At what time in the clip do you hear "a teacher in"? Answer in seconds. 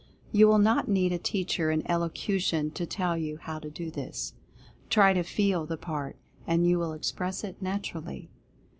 1.13-1.85